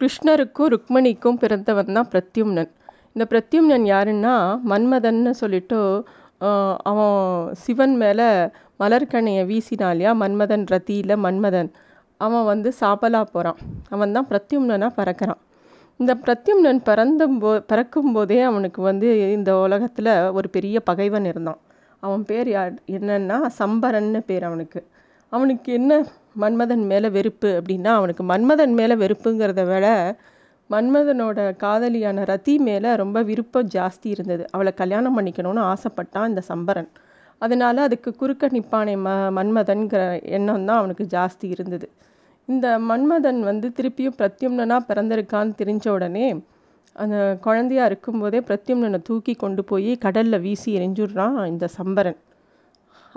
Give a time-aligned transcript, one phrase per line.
[0.00, 2.70] கிருஷ்ணருக்கும் ருக்மணிக்கும் பிறந்தவன் தான் பிரத்யும்னன்.
[3.14, 4.34] இந்த பிரத்யும்னன் யாருன்னா
[4.70, 5.78] மன்மதன்னு சொல்லிட்டு
[6.90, 7.16] அவன்
[7.62, 8.28] சிவன் மேலே
[8.82, 11.70] மலர்கணையை வீசினாலியா மன்மதன் ரத்தியில் மன்மதன்.
[12.20, 13.58] அவன் வந்து சாபலா போகிறான்
[13.94, 15.40] அவன் தான் பிரத்யும்னனாக பறக்கிறான்.
[16.00, 21.60] இந்த பிரத்யும்னன் பிறந்தபோ பறக்கும்போதே அவனுக்கு வந்து இந்த உலகத்தில் ஒரு பெரிய பகைவன் இருந்தான்.
[22.02, 22.74] அவன் பேர் யார்?
[22.96, 24.80] என்னன்னா சம்பரன்னு பேர் அவனுக்கு.
[25.32, 25.92] அவனுக்கு என்ன
[26.42, 29.86] மன்மதன் மேலே வெறுப்பு அப்படின்னா அவனுக்கு மன்மதன் மேலே வெறுப்புங்கிறத விட
[30.70, 34.44] மன்மதனோட காதலியான ரதி மேலே ரொம்ப விருப்பம் ஜாஸ்தி இருந்தது.
[34.50, 36.90] அவளை கல்யாணம் பண்ணிக்கணும்னு ஆசைப்பட்டான் இந்த சம்பரன்.
[37.42, 40.02] அதனால் அதுக்கு குறுக்க நிப்பானே ம மன்மதன்கிற
[40.36, 41.88] எண்ணம் தான் அவனுக்கு ஜாஸ்தி இருந்தது.
[42.48, 46.26] இந்த மன்மதன் வந்து திருப்பியும் பிரத்யும்னனாக பிறந்திருக்கான்னு தெரிஞ்ச உடனே
[46.96, 52.18] அந்த குழந்தையா இருக்கும்போதே பிரத்யும்னனை தூக்கி கொண்டு போய் கடலில் வீசி எரிஞ்சுடுறான் இந்த சம்பரன்.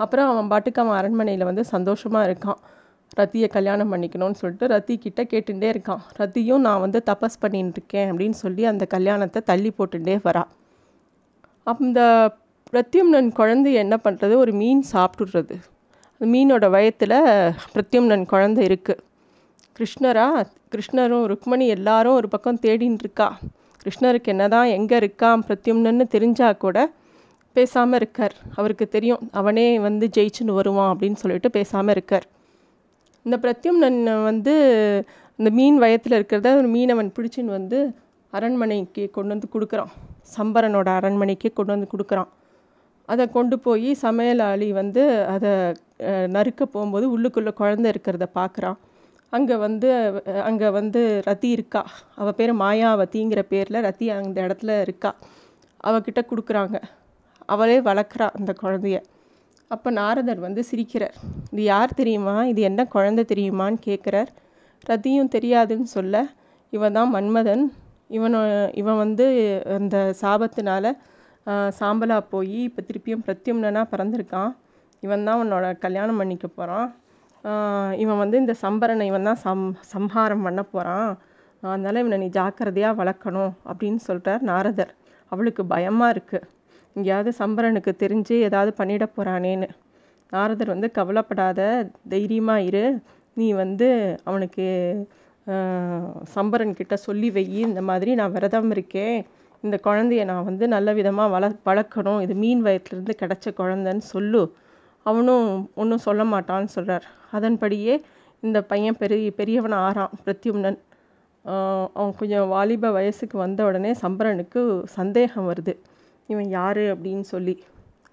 [0.04, 2.60] அப்புறம் அவன் பாட்டுக்கு அவன் அரண்மனையில் வந்து சந்தோஷமாக இருக்கான்.
[3.18, 6.02] ரத்தியை கல்யாணம் பண்ணிக்கணும்னு சொல்லிட்டு ரத்தி கிட்டே கேட்டுகிட்டே இருக்கான்.
[6.20, 10.44] ரத்தியும் நான் வந்து தபஸ் பண்ணின்னு இருக்கேன் அப்படின்னு சொல்லி அந்த கல்யாணத்தை தள்ளி போட்டுட்டே வரா.
[11.72, 12.00] அந்த
[12.70, 15.56] பிரத்யும்னன் குழந்தை என்ன பண்ணுறது ஒரு மீன் சாப்பிட்டுடுறது.
[16.14, 17.18] அந்த மீனோட வயத்தில்
[17.74, 19.02] பிரத்யும்னன் குழந்தை இருக்குது
[19.78, 20.26] கிருஷ்ணரா
[20.72, 23.28] கிருஷ்ணரும் ருக்மணி எல்லாரும் ஒரு பக்கம் தேடின்னு இருக்கா.
[23.82, 26.78] கிருஷ்ணருக்கு என்னதான் எங்கே இருக்கான் பிரத்யும்னன்னு தெரிஞ்சால் கூட
[27.56, 28.34] பேசாமல் இருக்கார்.
[28.58, 32.26] அவருக்கு தெரியும் அவனே வந்து ஜெயிச்சுன்னு வருவான் அப்படின்னு சொல்லிட்டு பேசாமல் இருக்கார்.
[33.26, 34.00] இந்த பிரத்யும்னன்
[34.30, 34.54] வந்து
[35.38, 37.78] இந்த மீன் வயத்தில் இருக்கிறத ஒரு மீனவன் பிடிச்சின்னு வந்து
[38.32, 39.90] அரண்மனைக்கு கொண்டு வந்து கொடுக்குறான்.
[40.36, 42.30] சம்பரனோட அரண்மனைக்கு கொண்டு வந்து கொடுக்குறான்.
[43.08, 45.02] அதை கொண்டு போய் சமையலாளி வந்து
[45.34, 45.52] அதை
[46.36, 48.78] நறுக்க போகும்போது உள்ளுக்குள்ளே குழந்த இருக்கிறத பார்க்குறான்
[49.36, 49.88] அங்கே வந்து
[50.48, 51.82] அங்கே வந்து ரதி இருக்கா?
[52.20, 55.10] அவள் பேர் மாயாவதிங்கிற பேரில் ரதி அந்த இடத்துல இருக்கா?
[55.88, 56.76] அவகிட்ட கொடுக்குறாங்க.
[57.52, 58.98] அவளே வளர்க்குறா அந்த குழந்தைய.
[59.74, 61.16] அப்போ நாரதர் வந்து சிரிக்கிறார்.
[61.52, 62.36] இது யார் தெரியுமா?
[62.52, 64.30] இது என்ன குழந்தை தெரியுமான்னு கேட்குறார்.
[64.90, 66.16] ரதியும் தெரியாதுன்னு சொல்ல
[66.76, 67.64] இவன் தான் மன்மதன்.
[68.16, 68.36] இவன்
[68.80, 69.26] இவன் வந்து
[69.78, 70.94] அந்த சாபத்தினால
[71.78, 74.52] சாம்பலாக போய் இப்போ திருப்பியும் பிரத்யும்னா பிறந்திருக்கான்.
[75.06, 76.88] இவன் தான் உன்னோட கல்யாணம் பண்ணிக்க போகிறான்
[78.02, 79.62] இவன் வந்து இந்த சம்பரனை இவன் தான் சம்
[79.92, 81.08] சம்ஹாரம் பண்ண போகிறான்
[81.62, 84.92] அதனால் இவனை நீ ஜாக்கிரதையாக வளர்க்கணும் அப்படின்னு சொல்கிறார் நாரதர்.
[85.32, 86.46] அவளுக்கு பயமாக இருக்குது
[86.96, 89.68] எங்கேயாவது சம்பரனுக்கு தெரிஞ்சு ஏதாவது பண்ணிட போகிறானேன்னு
[90.32, 91.60] நாரதர் வந்து கவலைப்படாத
[92.12, 92.84] தைரியமாக இரு.
[93.36, 93.88] நீ வந்து
[94.28, 94.66] அவனுக்கு
[96.34, 97.44] சம்பரன் கிட்ட சொல்லி வை.
[97.68, 99.16] இந்த மாதிரி நான் விரதம் இருக்கேன்.
[99.64, 102.20] இந்த குழந்தைய நான் வந்து நல்ல விதமாக வள வளர்க்கணும்.
[102.24, 104.42] இது மீன் வயத்துலேருந்து கிடச்ச குழந்தைன்னு சொல்லு.
[105.06, 105.46] அவனும்
[105.82, 107.94] ஒன்றும் சொல்ல மாட்டான்னு சொல்கிறார் அதன்படியே
[108.42, 110.78] இந்த பையன் பெரிய பெரியவன் ஆறான் பிரத்யும்னன்.
[111.96, 114.60] அவன் கொஞ்சம் வாலிப வயசுக்கு வந்த உடனே சம்பரனுக்கு
[114.98, 115.74] சந்தேகம் வருது.
[116.28, 117.54] இவன் யார் அப்படின்னு சொல்லி.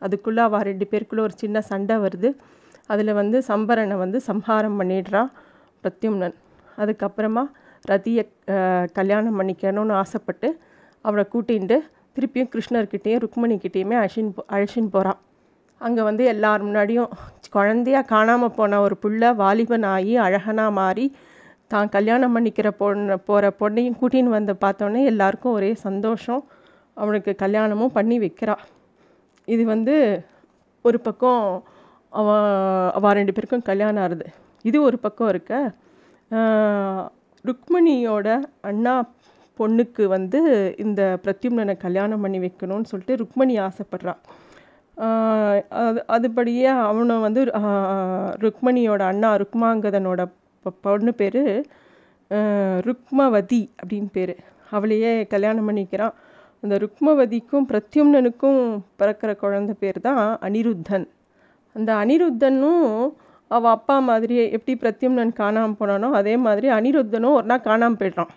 [0.05, 2.29] அதுக்குள்ளே அவள் ரெண்டு பேருக்குள்ளே ஒரு சின்ன சண்டை வருது.
[2.93, 5.29] அதில் வந்து சம்பரனை வந்து சம்ஹாரம் பண்ணிடுறான்
[5.83, 6.35] பிரத்யும்னன்.
[6.81, 7.43] அதுக்கப்புறமா
[7.91, 8.23] ரதியை
[8.97, 10.47] கல்யாணம் பண்ணிக்கணும்னு ஆசைப்பட்டு
[11.05, 11.77] அவளை கூட்டிகிட்டு
[12.15, 14.43] திருப்பியும் கிருஷ்ணர்கிட்டேயும் ருக்மணிக்கிட்டேயுமே அழிச்சின்னு போ
[14.95, 15.19] போகிறான்
[15.81, 17.11] அங்கே வந்து எல்லார் முன்னாடியும்
[17.55, 21.05] குழந்தையா காணாமல் போன ஒரு புள்ள வாலிபன் ஆகி அழகனாக மாறி
[21.73, 26.41] தான் கல்யாணம் பண்ணிக்கிற பொண்ணு போகிற பொண்ணையும் கூட்டின்னு வந்து பார்த்தோன்னே எல்லாருக்கும் ஒரே சந்தோஷம்.
[27.03, 28.55] அவனுக்கு கல்யாணமும் பண்ணி வைக்கிறா.
[29.47, 29.95] இது வந்து
[30.85, 31.43] ஒரு பக்கம்
[32.13, 32.49] அவன்
[32.97, 34.27] அவள் ரெண்டு பேருக்கும் கல்யாணம் ஆறுது
[34.65, 35.53] இது ஒரு பக்கம் இருக்க
[37.45, 38.27] ருக்மணியோட
[38.69, 38.93] அண்ணா
[39.59, 40.39] பொண்ணுக்கு வந்து
[40.83, 44.21] இந்த பிரத்யும்னனை கல்யாணம் பண்ணி வைக்கணும்னு சொல்லிட்டு ருக்மணி ஆசைப்பட்றான்
[45.81, 47.41] அது அதுபடியே அவனும் வந்து
[48.43, 50.21] ருக்மணியோட அண்ணா ருக்மாங்கதனோட
[50.85, 51.41] பொண்ணு பேர்
[52.87, 54.33] ருக்மவதி அப்படின்னு பேர்.
[54.75, 56.15] அவளையே கல்யாணம் பண்ணிக்கிறான்.
[56.61, 61.07] அந்த ருக்மவதிக்கும் பிரத்யும்னனுக்கும் பிறக்கிற குழந்த பேர் தான் அனிருத்தன்.
[61.73, 63.13] அந்த அனிருத்தனும்
[63.47, 68.27] அவள் அப்பா மாதிரியே எப்படி பிரத்யும்னன் காணாமல் போனானோ அதே மாதிரி அனிருத்தனும் ஒரு நாள் காணாமல் போயிடுறான்.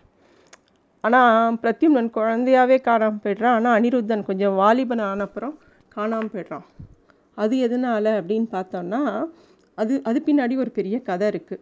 [1.01, 3.55] ஆனால் பிரத்யும்னன் குழந்தையாவே காணாமல் போய்ட்றான்.
[3.55, 5.55] ஆனால் அனிருத்தன் கொஞ்சம் வாலிபன் ஆனப்புறம்
[5.89, 6.65] காணாமல் போயிடுறான்.
[7.35, 9.25] அது எதனால் அப்படின்னு பார்த்தோம்னா
[9.75, 11.61] அது அது பின்னாடி ஒரு பெரிய கதை இருக்குது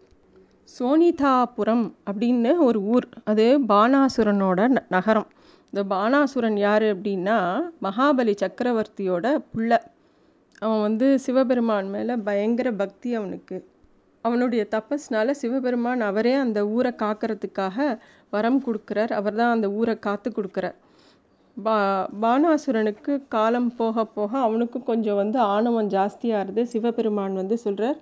[0.79, 3.07] சோனிதாபுரம் அப்படின்னு ஒரு ஊர்.
[3.23, 5.27] அது பானாசுரனோட ந- நகரம்.
[5.73, 7.35] இந்த பானாசுரன் யார் அப்படின்னா
[7.81, 9.71] மகாபலி சக்கரவர்த்தியோட புள்ள.
[10.59, 13.57] அவன் வந்து சிவபெருமான் மேலே பயங்கர பக்தி அவனுக்கு.
[14.25, 17.77] அவனுடைய தபஸ்னால சிவபெருமான் அவரே அந்த ஊரை காக்கிறதுக்காக
[18.29, 19.11] வரம் கொடுக்குறார்.
[19.11, 20.77] அவர் தான் அந்த ஊரை காத்து கொடுக்குறார்.
[21.57, 21.77] பா
[22.21, 27.97] பானாசுரனுக்கு காலம் போக போக அவனுக்கும் கொஞ்சம் வந்து ஆணவம் ஜாஸ்தியாகிறது சிவபெருமான் வந்து சொல்கிறார்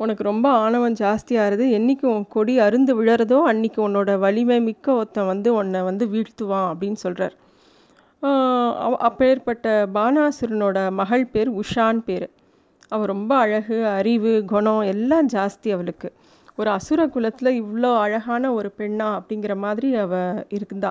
[0.00, 5.50] உனக்கு ரொம்ப ஆணவம் ஜாஸ்தியாகிறது என்றைக்கு உன் கொடி அருந்து விழறதோ அன்னைக்கு உன்னோட வலிமை மிக்க ஒருத்தன் வந்து
[5.54, 7.36] உன்னை வந்து வீழ்த்துவான் அப்படின்னு சொல்கிறார்
[9.06, 12.26] அப்பேற்பட்ட பானாசுரனோட மகள் பேர் உஷான் பேர்.
[12.92, 16.08] அவள் ரொம்ப அழகு அறிவு குணம் எல்லாம் ஜாஸ்தி அவளுக்கு.
[16.58, 20.90] ஒரு அசுர குலத்தில் இவ்வளோ அழகான ஒரு பெண்ணா அப்படிங்கிற மாதிரி அவள் இருந்தா.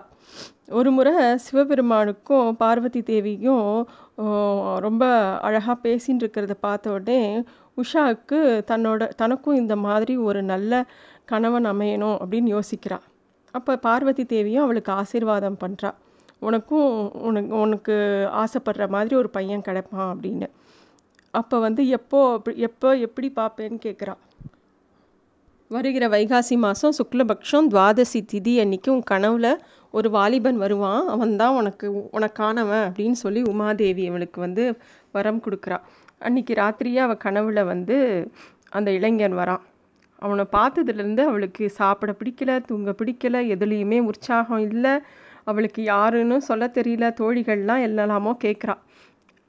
[0.72, 1.14] ஒரு முறை
[1.46, 3.68] சிவபெருமானுக்கும் பார்வதி தேவியும்
[4.80, 5.04] ரொம்ப
[5.42, 7.22] அழகாக பேசின்னு இருக்கிறத பார்த்த உடனே
[7.82, 8.40] உஷாவுக்கு
[8.72, 10.86] தன்னோட தனக்கும் இந்த மாதிரி ஒரு நல்ல
[11.26, 12.98] கணவன் அமையணும் அப்படின்னு யோசிக்கிறா.
[13.52, 15.92] அப்போ பார்வதி தேவியும் அவளுக்கு ஆசீர்வாதம் பண்ணுறா
[16.40, 17.96] உனக்கும் உனக்கு உனக்கு
[18.44, 20.48] ஆசைப்படுற மாதிரி ஒரு பையன் கிடைப்பான் அப்படின்னு.
[21.32, 22.20] அப்போ வந்து எப்போ
[22.68, 24.14] எப்போ எப்படி பார்ப்பேன்னு கேட்குறா
[25.70, 29.48] வருகிற வைகாசி மாதம் சுக்லபக்ஷம் துவாதசி திதி அன்னைக்கு உன் கனவுல
[29.92, 31.08] ஒரு வாலிபன் வருவான்.
[31.08, 34.78] அவன் தான் உனக்கு உனக்கானவன் அப்படின்னு சொல்லி உமாதேவி அவளுக்கு வந்து
[35.12, 35.78] வரம் கொடுக்குறா.
[36.20, 37.98] அன்னைக்கு ராத்திரியே அவள் கனவுல வந்து
[38.70, 39.64] அந்த இளைஞன் வரான்.
[40.16, 44.94] அவனை பார்த்ததுலேருந்து அவளுக்கு சாப்பிட பிடிக்கல தூங்க பிடிக்கல எதுலேயுமே உற்சாகம் இல்லை.
[45.44, 47.10] அவளுக்கு யாருன்னு சொல்ல தெரியல.
[47.22, 48.78] தோழிகள்லாம் எல்லாமோ கேட்குறா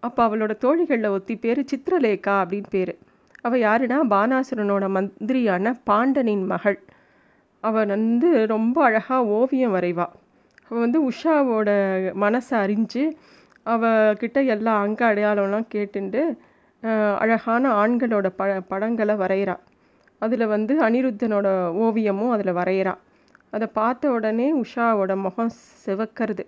[0.02, 2.92] அப்போ அவளோட தோழிகளில் ஒத்தி பேர் சித்திரலேகா அப்படின்னு பேர்.
[3.44, 3.98] அவள் யாருன்னா?
[4.14, 6.78] பானாசுரனோட மந்திரியான பாண்டனின் மகள்.
[7.64, 10.06] அவள் வந்து ரொம்ப அழகாக ஓவியம் வரைவா.
[10.68, 11.70] அவள் வந்து உஷாவோட
[12.24, 13.04] மனசை அறிஞ்சு
[13.66, 16.22] அவகிட்ட எல்லா அங்க அடையாளம்லாம் கேட்டுண்டு
[17.22, 18.42] அழகான ஆண்களோட ப
[18.72, 19.56] படங்களை வரைகிறா
[20.22, 21.48] அதில் வந்து அனிருத்தனோட
[21.84, 22.94] ஓவியமும் அதில் வரைகிறா
[23.50, 25.52] அதை பார்த்த உடனே உஷாவோட முகம்
[25.84, 26.44] சிவக்கிறது.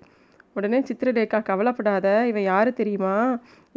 [0.60, 3.14] உடனே சித்திரலேகா கவலைப்படாத இவன் யார் தெரியுமா?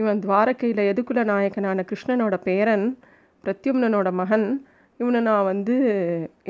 [0.02, 2.86] இவன் துவாரகையில் எதுக்குல நாயக்கனான கிருஷ்ணனோட பேரன்
[3.44, 4.48] பிரத்யும்னனோட மகன்
[5.00, 5.76] இவனை நான் வந்து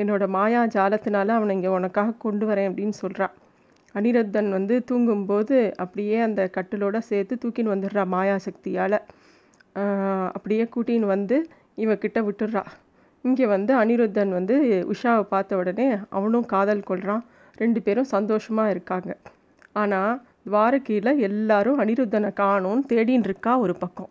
[0.02, 3.34] என்னோட மாயா ஜாலத்தினால அவனை இங்கே உனக்காக கொண்டு வரேன் அப்படின்னு சொல்கிறான்
[3.96, 8.98] அனிருத்தன் வந்து தூங்கும்போது அப்படியே அந்த கட்டிலோட சேர்த்து தூக்கின்னு வந்துடுறா மாயா சக்தியால்.
[10.36, 11.38] அப்படியே கூட்டின்னு வந்து
[11.84, 12.64] இவக்கிட்ட விட்டுடுறா.
[13.26, 14.56] இங்கே வந்து அனிருத்தன் வந்து
[14.94, 15.88] உஷாவை பார்த்த உடனே
[16.18, 17.24] அவனும் காதல் கொள்கிறான்
[17.62, 19.12] ரெண்டு பேரும் சந்தோஷமாக இருக்காங்க.
[19.74, 24.10] ஆனால் துவாரகையில் எல்லாரும் அனிருத்தனை காணும்னு தேடின்னு இருக்கா ஒரு பக்கம்.